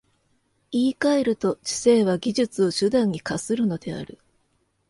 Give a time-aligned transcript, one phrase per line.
[0.71, 4.17] 言い換えると、知性は技術を手段に化するのである。